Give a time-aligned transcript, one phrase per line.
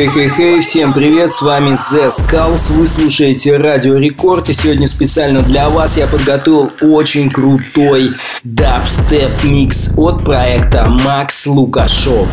[0.00, 5.68] Хей-хей-хей, всем привет, с вами The Skulls, вы слушаете Радио Рекорд, и сегодня специально для
[5.68, 8.08] вас я подготовил очень крутой
[8.42, 12.30] дабстеп микс от проекта Макс Лукашов.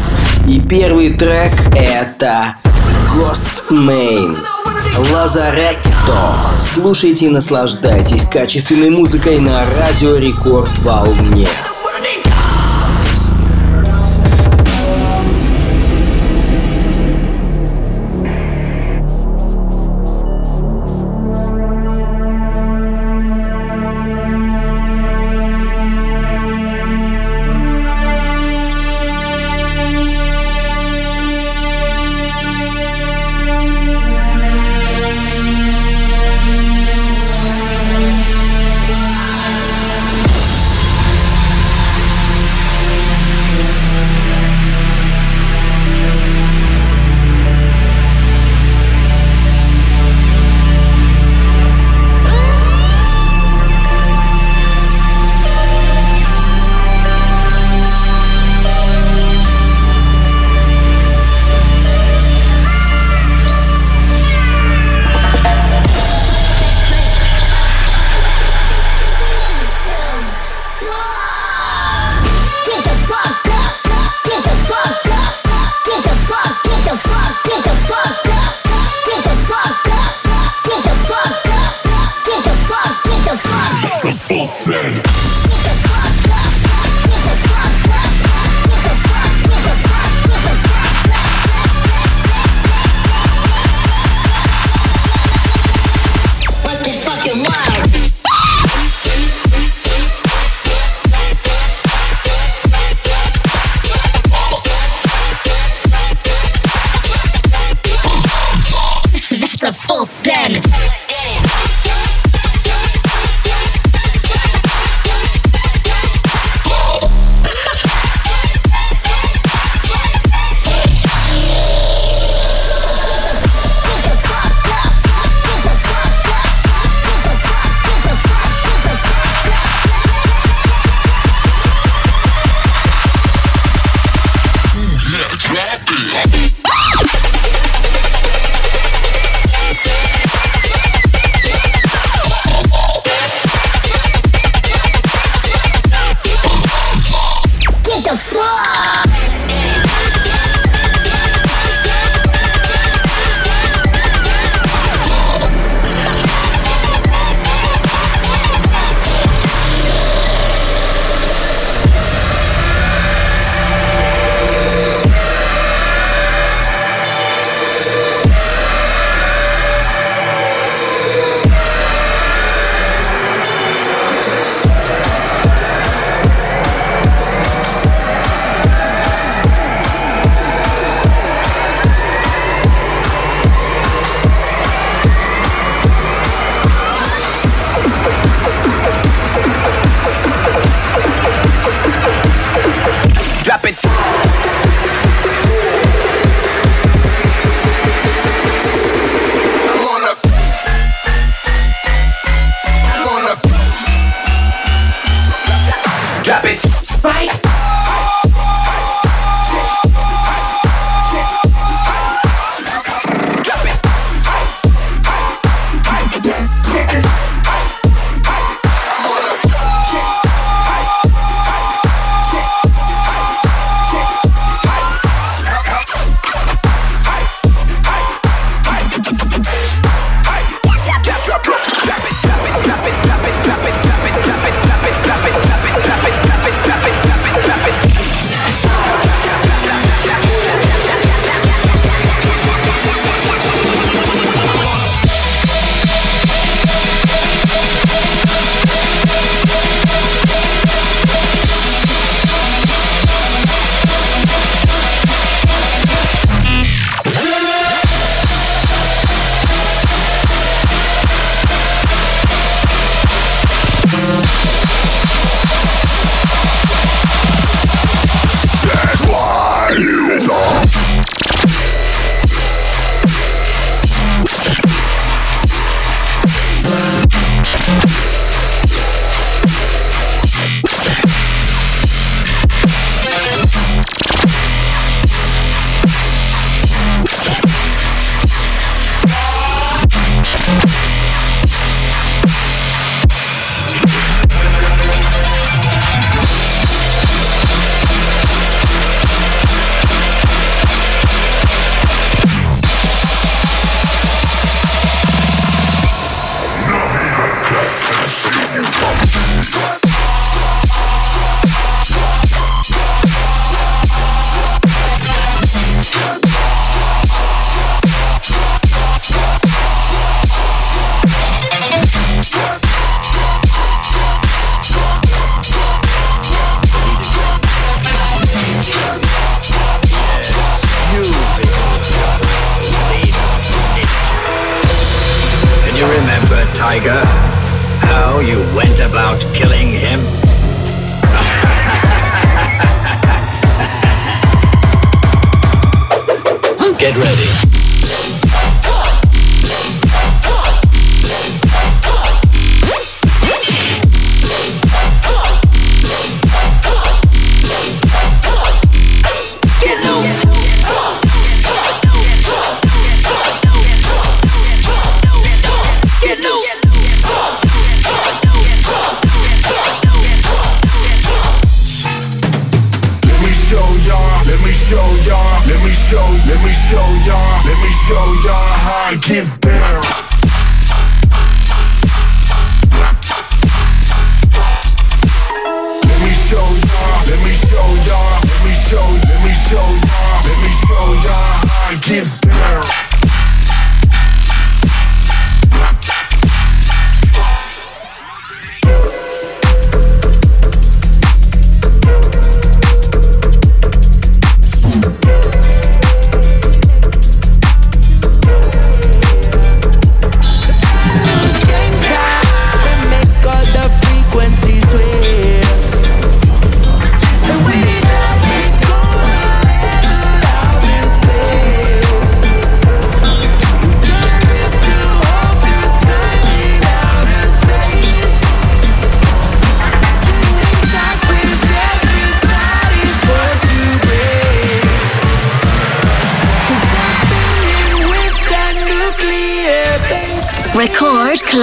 [0.48, 2.56] И первый трек это
[3.14, 4.38] Ghostemane.
[5.12, 6.38] Lazaretto.
[6.62, 11.50] Слушайте и наслаждайтесь качественной музыкой на Радио Рекорд волне.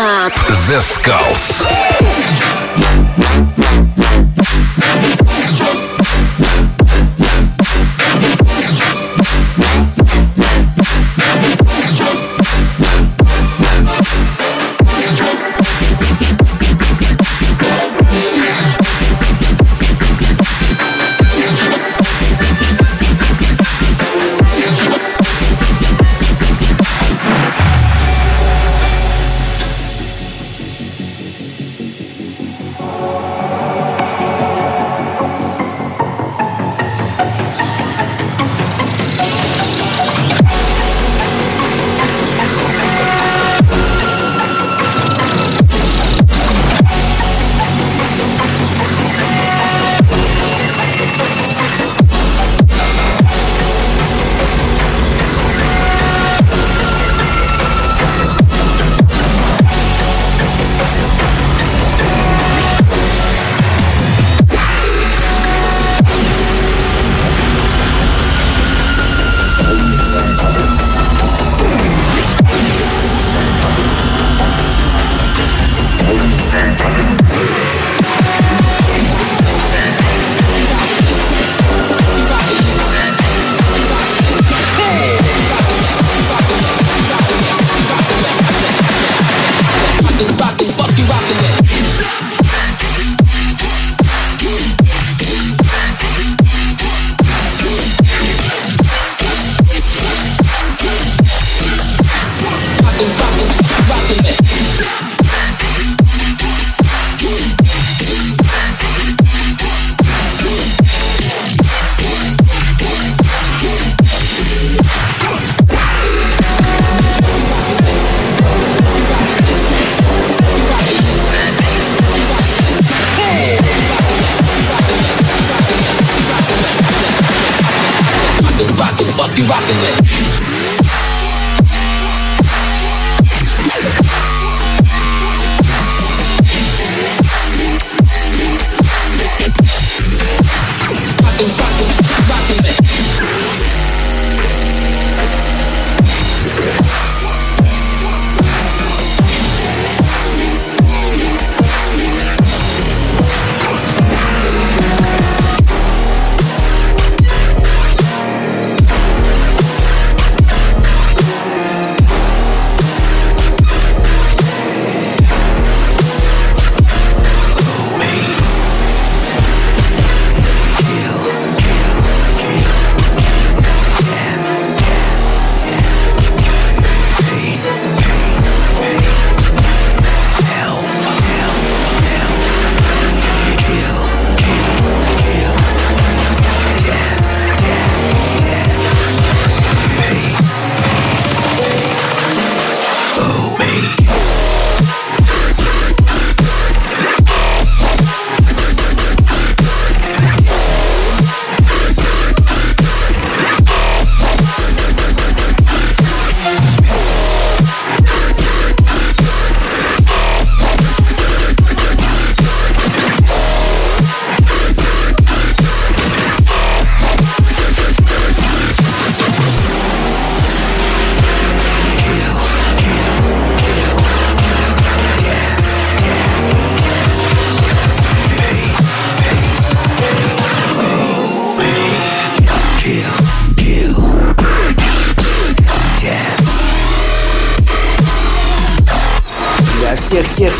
[0.04, 1.93] The Skulls.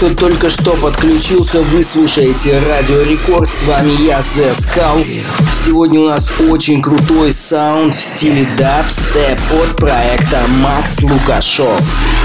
[0.05, 3.49] Кто только что подключился, вы слушаете Радио Рекорд.
[3.49, 5.21] С вами я, The Skulls.
[5.65, 11.81] Сегодня у нас очень крутой саунд в стиле дабстеп от проекта Макс Лукашов.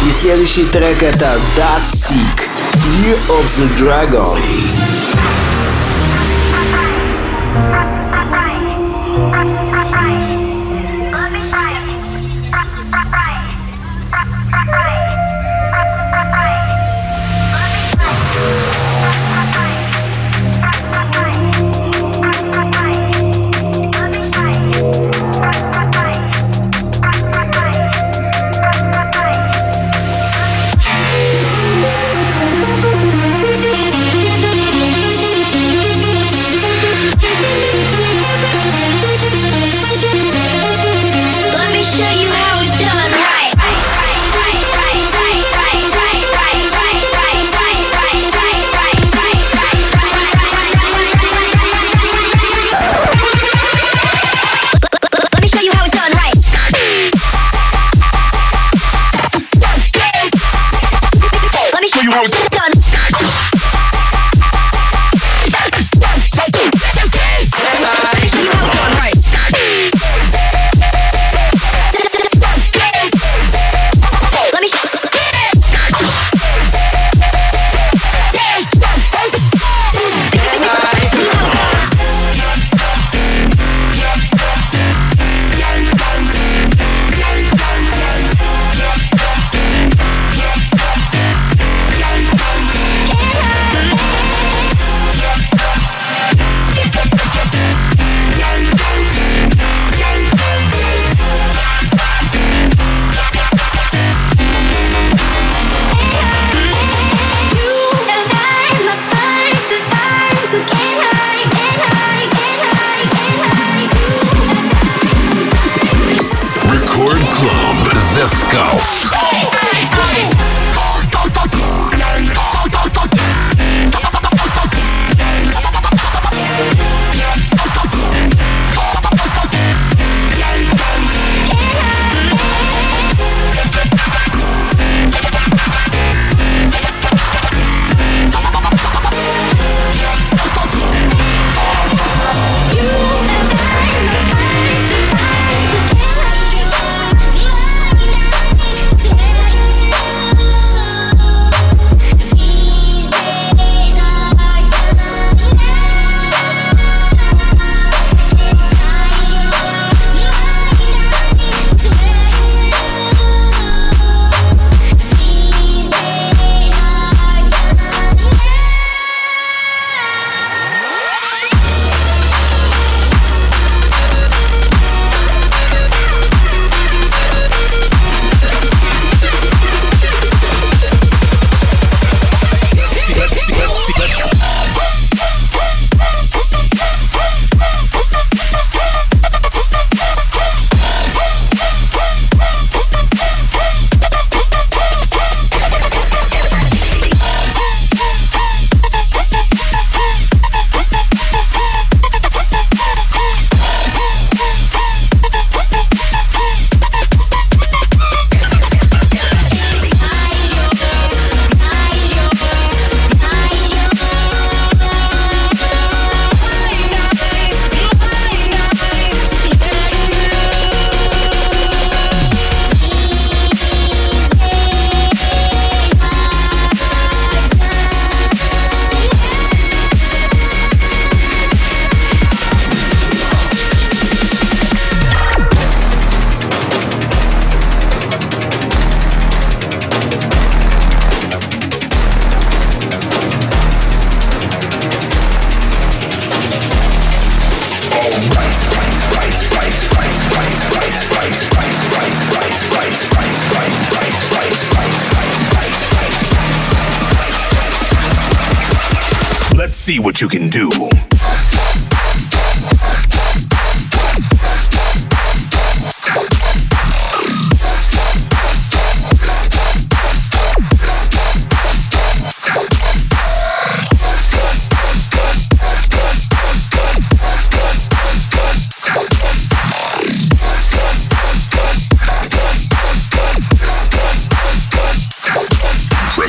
[0.05, 2.41] И следующий трек это That Sick,
[3.01, 5.18] Year of the Dragon.
[62.19, 62.48] house.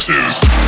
[0.08, 0.59] ashes.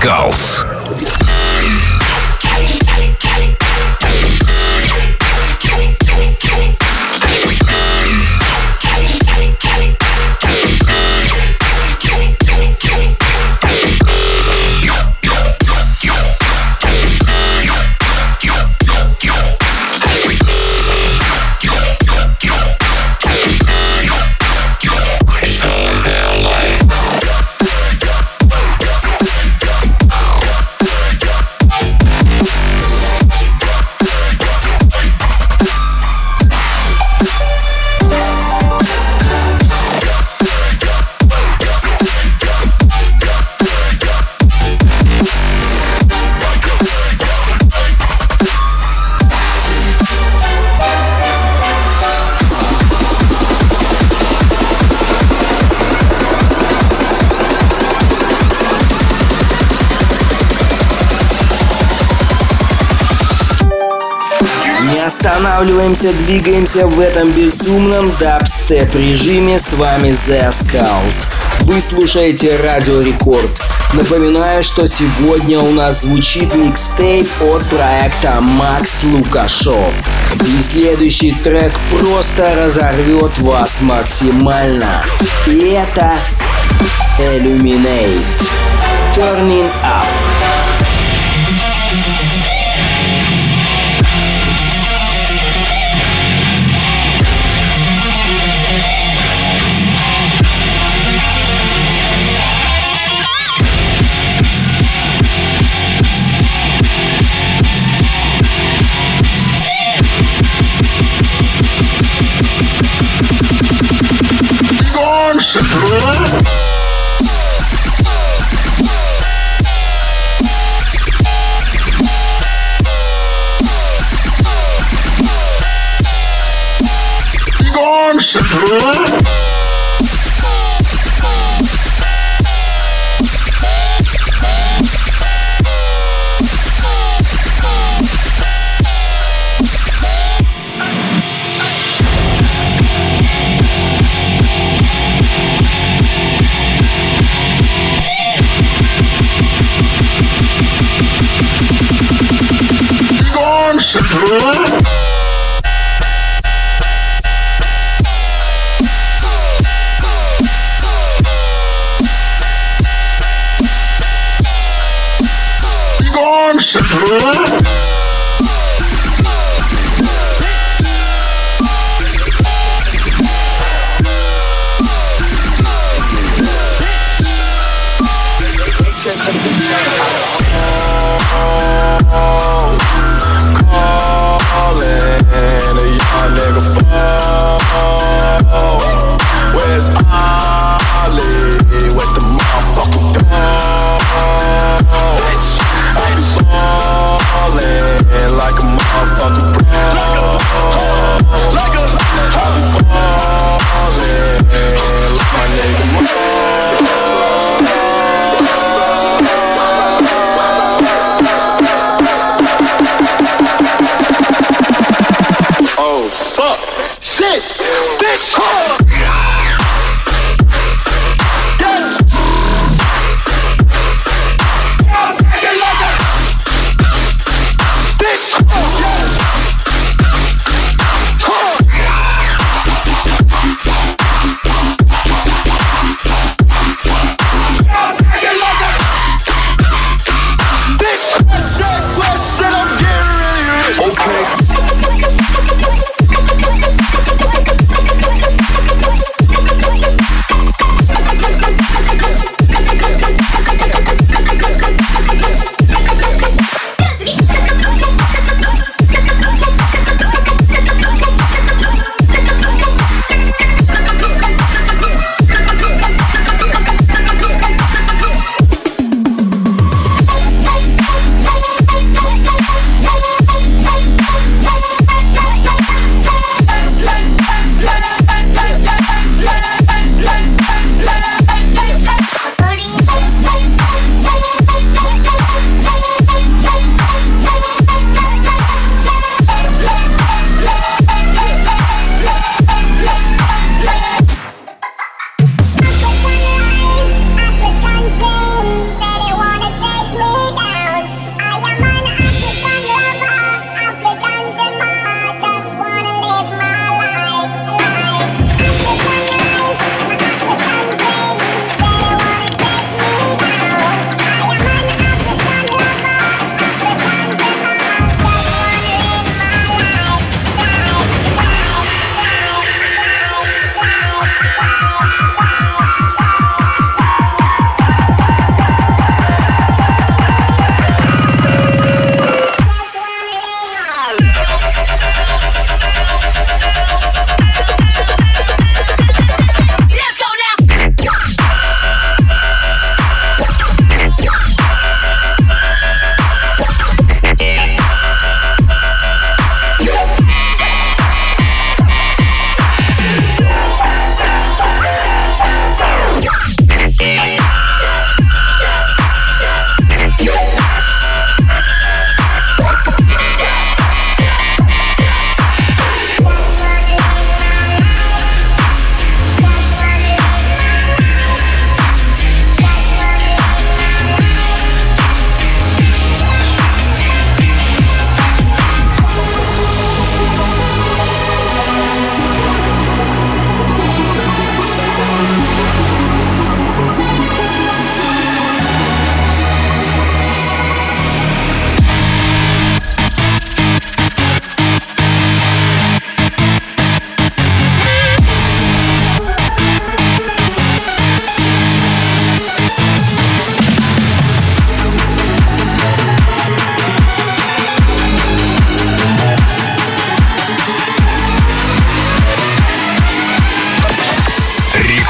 [0.00, 0.69] Gulls.
[66.00, 69.58] Останавливаемся, двигаемся в этом безумном дабстеп режиме.
[69.58, 71.26] С вами The Skulls.
[71.62, 73.50] Вы слушаете Радио Рекорд.
[73.92, 79.92] Напоминаю, что сегодня у нас звучит микстейп от проекта Макс Лукашов.
[80.40, 85.04] И следующий трек просто разорвет вас максимально.
[85.46, 86.12] И это
[87.18, 88.24] Illuminate.
[89.14, 90.19] Turning Up.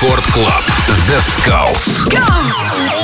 [0.00, 0.64] Рекорд Клаб.
[1.06, 2.04] The Skulls.
[2.04, 2.99] Go!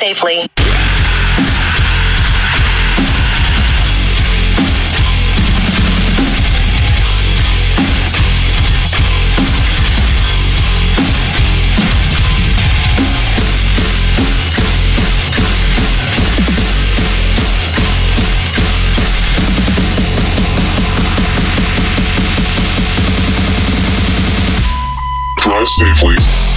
[0.00, 0.46] Safely.
[25.36, 26.49] Drive safely.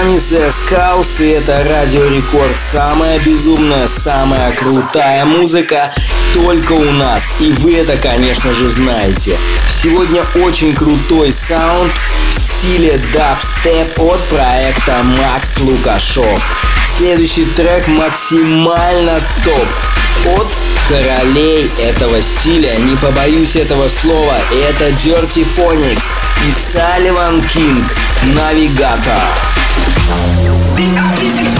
[0.00, 2.58] The Skulls, и это Радио Рекорд.
[2.58, 5.92] Самая безумная, самая крутая музыка
[6.32, 7.34] только у нас.
[7.38, 9.36] И вы это, конечно же, знаете.
[9.68, 11.92] Сегодня очень крутой саунд
[12.30, 16.40] в стиле дабстеп от проекта Макс Лукашов.
[16.86, 20.48] Следующий трек максимально топ от
[20.88, 26.14] королей этого стиля, не побоюсь этого слова, это Dirty Phonics
[26.48, 27.84] и Салливан Кинг,
[28.34, 29.59] Навигатор.
[30.76, 31.59] The artist.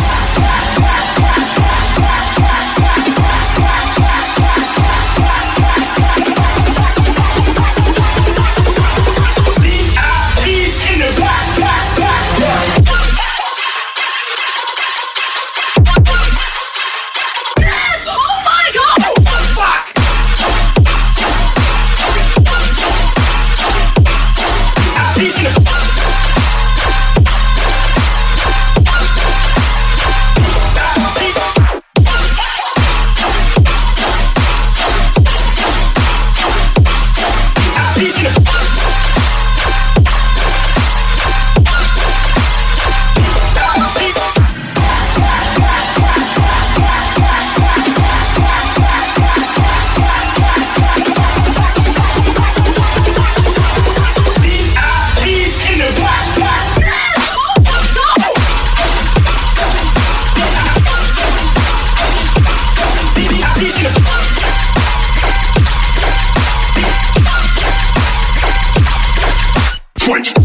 [70.10, 70.39] What?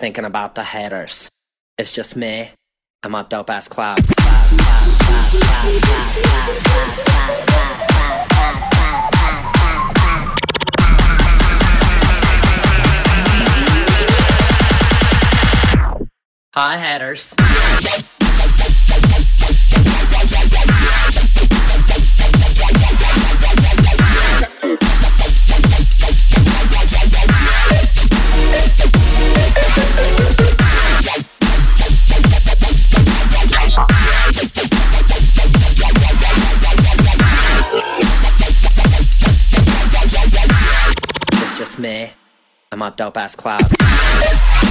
[0.00, 1.30] Thinking about the haters.
[1.76, 2.52] It's just me
[3.02, 4.02] and my dope ass clouds.
[16.54, 18.09] Hi, haters.
[42.80, 44.69] My up ass clouds.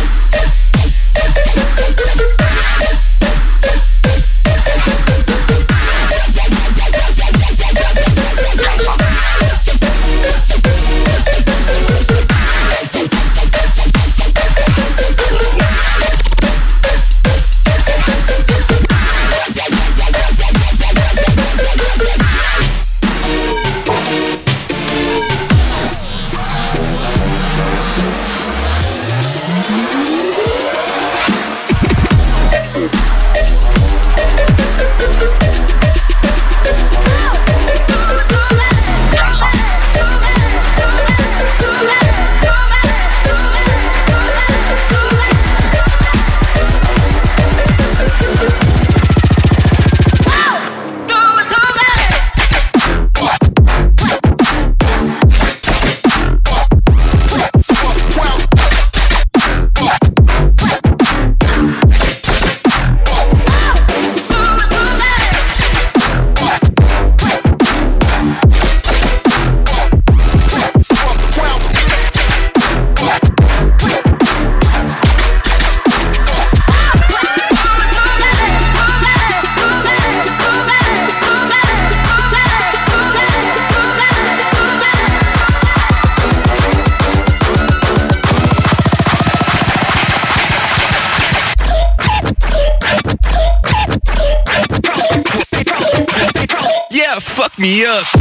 [97.59, 98.18] Me up.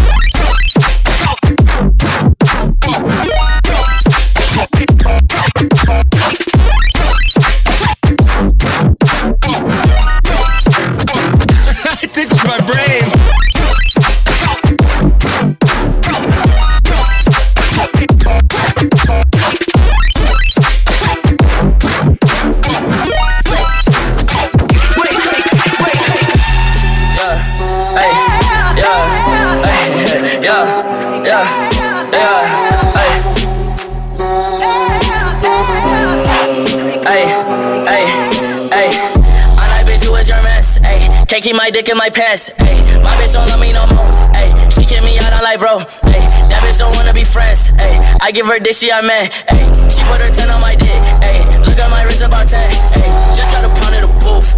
[41.68, 42.48] My dick in my pants.
[42.64, 44.08] Ayy, my bitch don't love me no more.
[44.32, 45.84] Ayy, she kick me out on life, bro.
[46.08, 47.68] Ayy, that bitch don't wanna be friends.
[47.76, 49.28] Ayy, I give her dick, she a man.
[49.52, 50.96] Ayy, she put her 10 on my dick.
[51.20, 52.56] Ayy, look at my wrist about 10.
[52.56, 54.56] Ayy, just got a pound in the booth.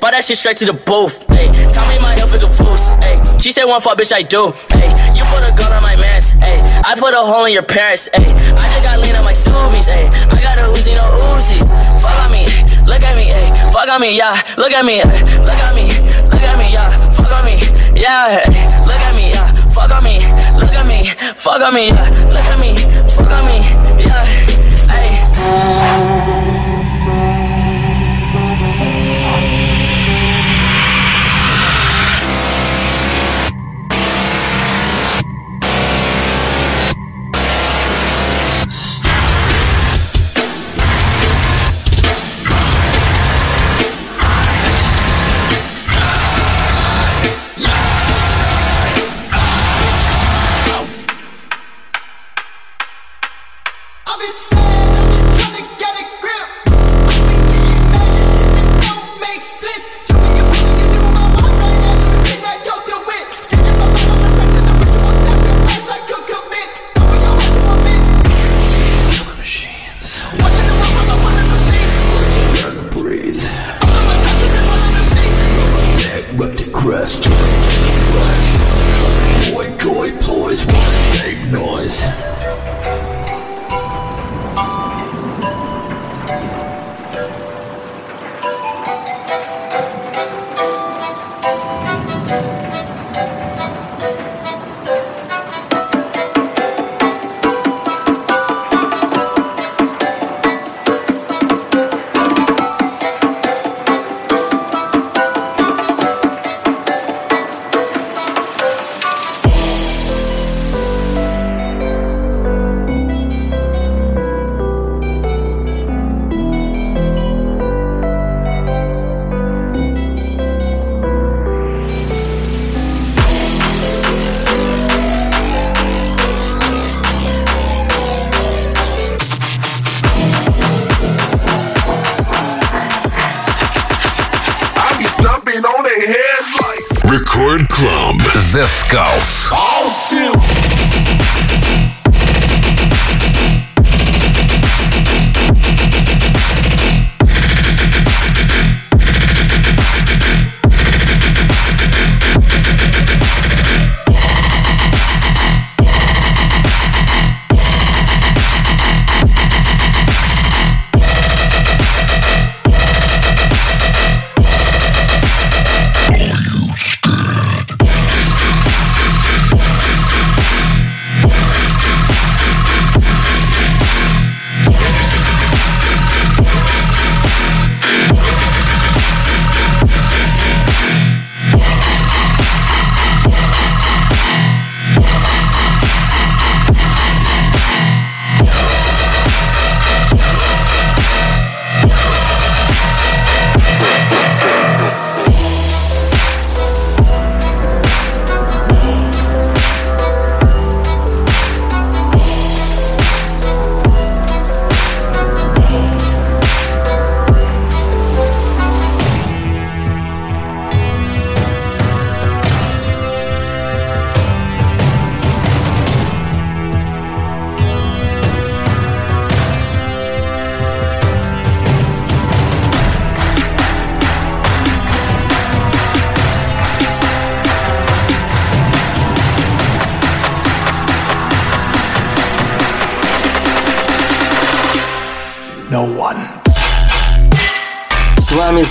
[0.00, 1.24] Bought that shit straight to the booth.
[1.32, 2.76] Ayy, tell me my health is a fool.
[3.08, 4.52] Ayy, she said one fuck, bitch, I do.
[4.76, 6.36] Ayy, you put a gun on my mans.
[6.44, 8.10] Ayy, I put a hole in your parents.
[8.12, 9.88] Ayy, I just got lean on my Subies.
[9.88, 11.56] Ayy, I got a Uzi, no Uzi.
[12.04, 12.44] Fuck on me,
[12.84, 13.32] look at me.
[13.72, 14.36] Fuck on me, yeah.
[14.58, 15.88] Look at me, look at me,
[16.40, 17.10] look at me, yeah.
[17.12, 17.56] Fuck on me,
[18.00, 18.44] yeah.
[18.86, 19.52] Look at me, yeah.
[19.68, 20.18] Fuck on me,
[20.58, 22.08] look at me, fuck on me, yeah.
[22.28, 22.74] Look at me,
[23.14, 23.58] fuck on me,
[24.04, 24.26] yeah.
[24.88, 26.19] Ayy.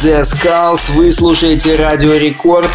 [0.01, 2.69] The Skulls, вы слушаете Радио Рекорд.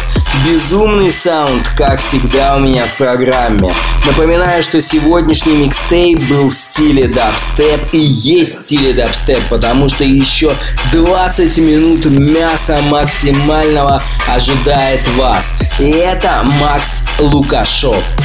[0.45, 3.73] Безумный саунд, как всегда у меня в программе.
[4.05, 10.03] Напоминаю, что сегодняшний микстейп был в стиле дабстеп и есть в стиле дабстеп, потому что
[10.03, 10.51] еще
[10.91, 15.55] 20 минут мяса максимального ожидает вас.
[15.79, 18.15] И это Макс Лукашов.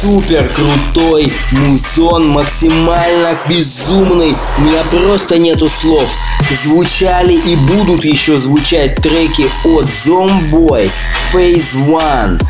[0.00, 4.36] Супер крутой музон, максимально безумный.
[4.58, 6.10] У меня просто нету слов.
[6.50, 10.90] Звучали и будут еще звучать треки от Zomboy,
[11.32, 12.40] Phase One,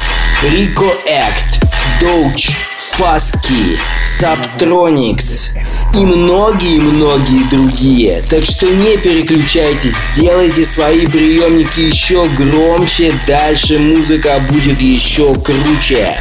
[0.42, 1.62] Rico Act,
[2.00, 2.50] Doge,
[3.00, 5.56] Фаски, Subtronics
[5.94, 8.22] и многие-многие другие.
[8.28, 16.18] Так что не переключайтесь, делайте свои приемники еще громче, дальше музыка будет еще круче.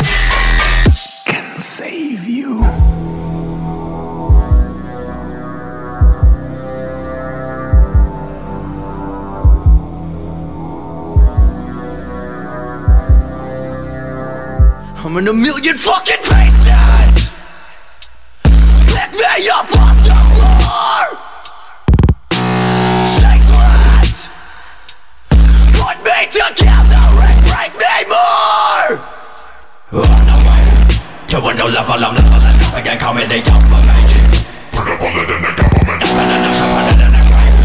[15.04, 16.59] I'm in a million fucking pieces.
[26.20, 29.00] Put me together and break me more.
[30.04, 30.68] On the way
[31.32, 34.20] to a new level, I'm leveling up again, call me the alpha mage.
[34.76, 36.04] Put a bullet in the government.
[36.04, 37.56] Nothing in the put it in the grave.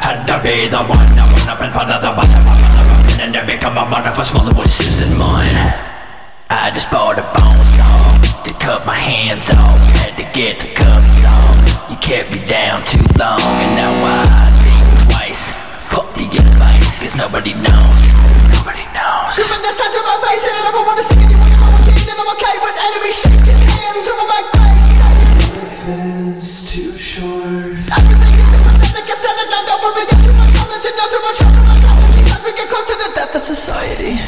[0.00, 2.64] Had to be the one that went up in front of the bus and I'm
[2.64, 5.60] gonna and then become a mother for smaller voices in mine.
[6.48, 8.16] I just bought a bone saw
[8.48, 9.84] to cut my hands off.
[10.00, 11.92] Had to get the cuffs off.
[11.92, 14.57] You kept me down too long, and now I think twice.
[16.28, 17.98] Fuck the advice, cause nobody knows.
[18.52, 19.32] Nobody knows.
[19.32, 21.30] Giving the sound to my face, and I never wanna sing it.
[21.32, 24.92] You wanna go again, and I'm okay with enemy shaking hands over my face.
[25.00, 27.80] Life is too short.
[27.96, 30.04] Everything is sympathetic, it's standing down, don't worry.
[30.04, 31.38] Yes, my knowledge and knows so much.
[31.48, 34.20] I'm not As we get close to the death of society.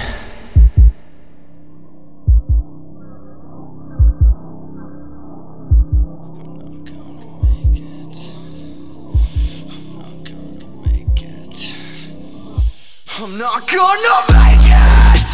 [13.23, 15.29] I'm not gonna make it!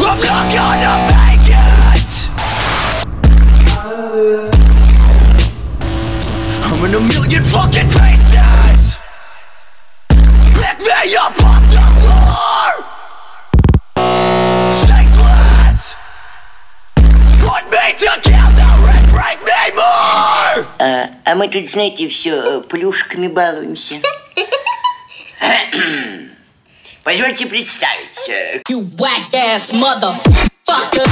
[0.00, 2.10] I'm not gonna make it!
[6.64, 8.96] I'm in a million fucking pieces!
[10.08, 12.83] Pick me up off the floor!
[20.78, 24.00] А, а мы тут, знаете, все плюшками балуемся.
[27.04, 28.32] Позвольте представиться.
[28.68, 31.04] You whack ass motherfucker.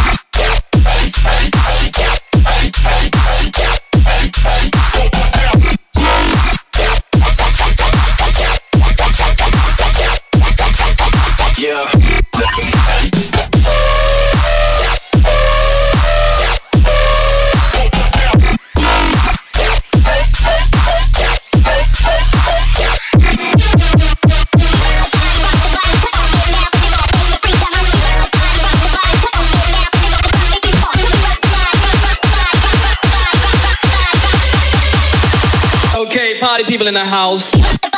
[36.82, 37.91] People in the house.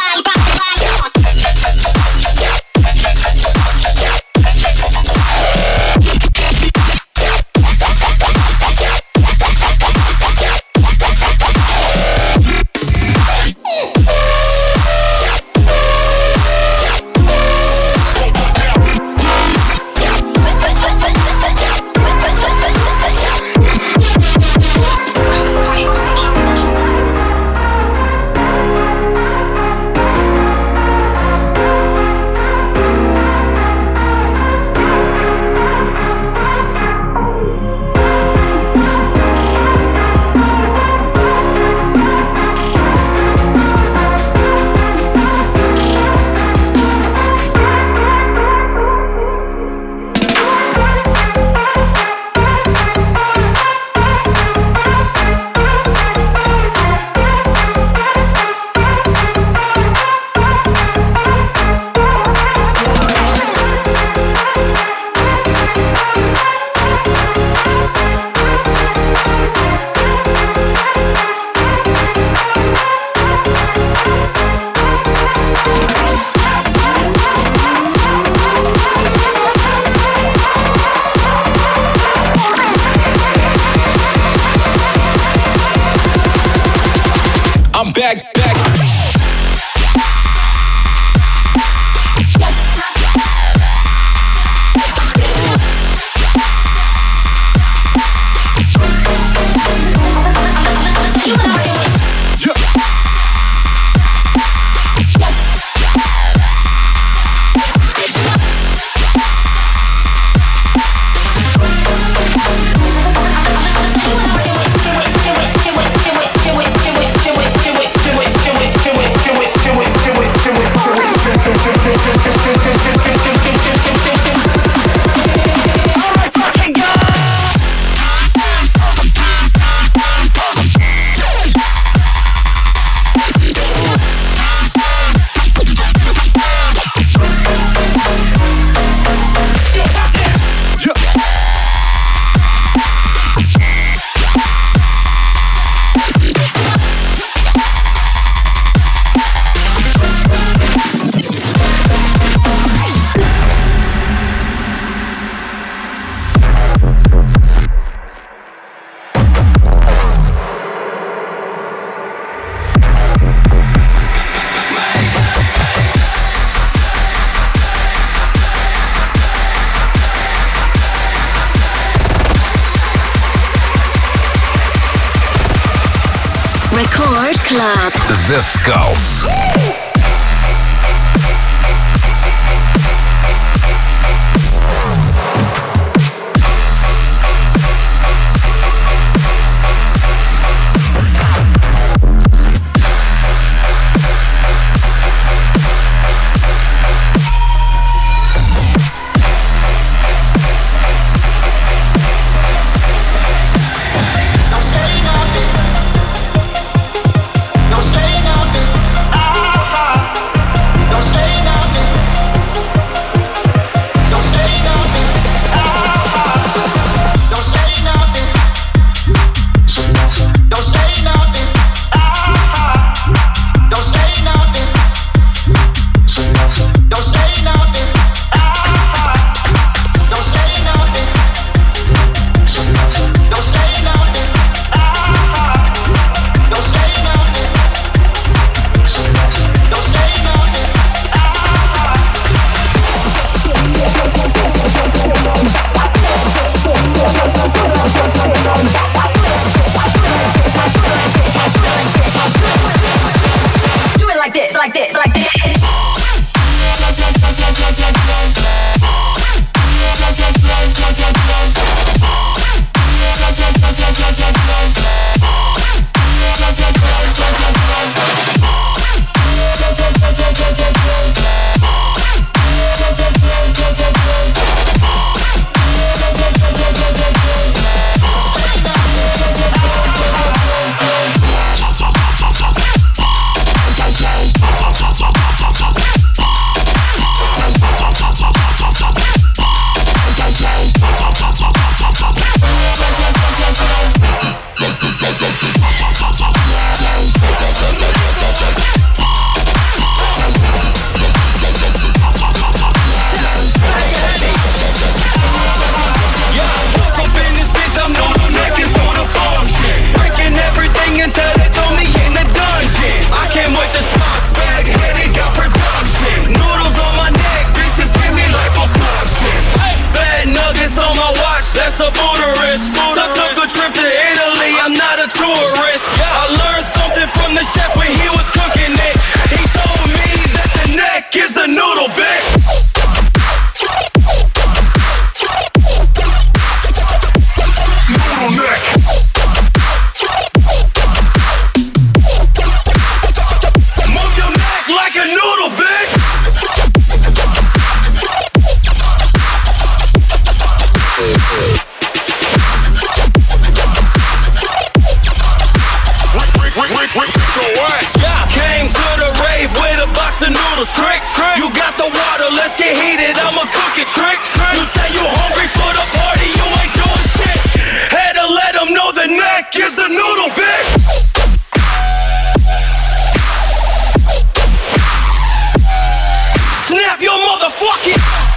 [377.45, 378.34] motherfucking.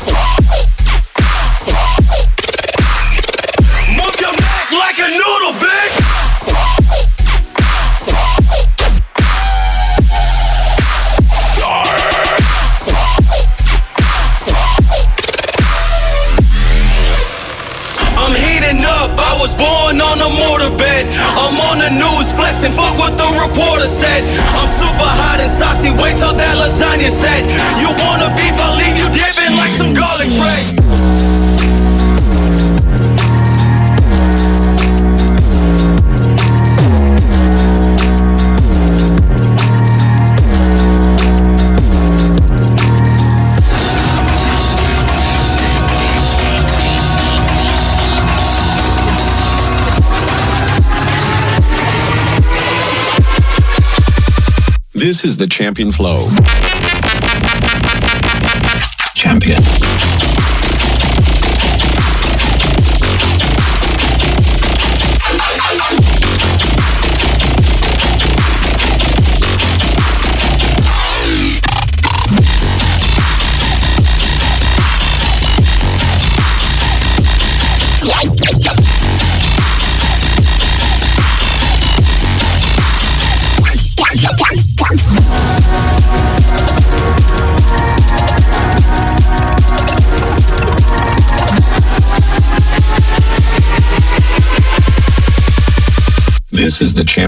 [55.27, 56.25] Is the champion flow.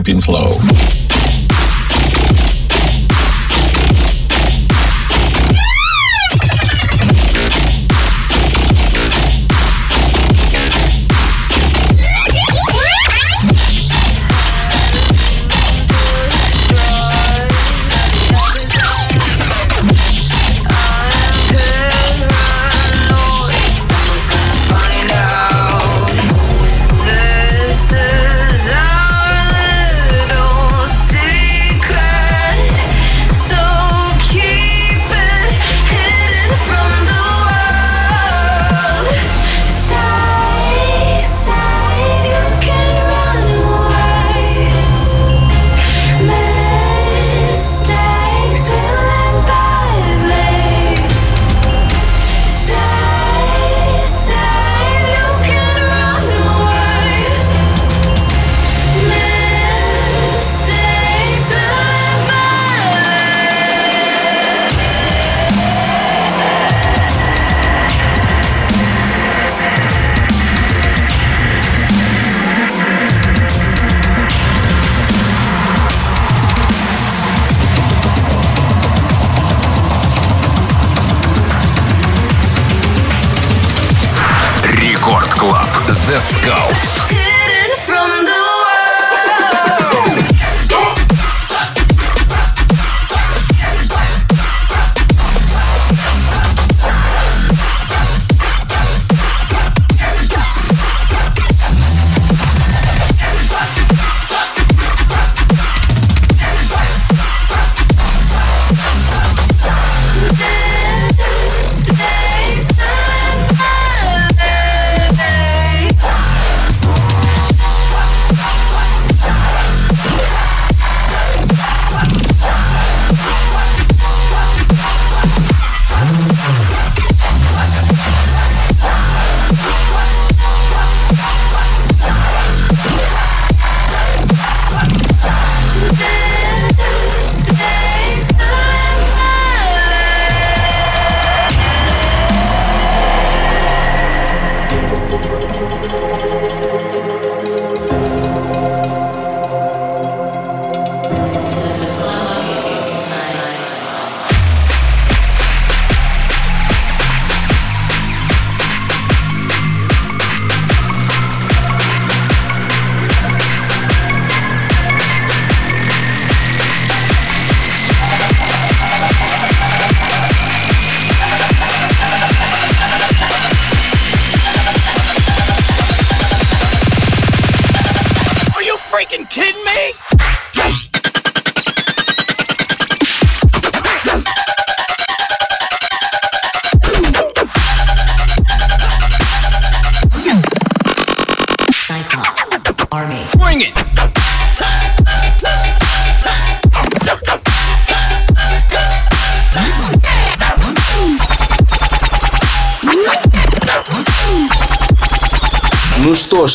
[0.10, 0.79] been slow.